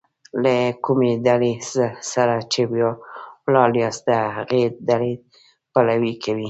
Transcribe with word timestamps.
له 0.43 0.55
کومي 0.85 1.11
ډلي 1.27 1.53
سره 2.13 2.35
چي 2.51 2.61
ولاړ 3.45 3.71
یاست؛ 3.81 4.01
د 4.07 4.09
هغي 4.37 4.63
ډلي 4.89 5.13
پلوي 5.73 6.13
کوئ! 6.23 6.39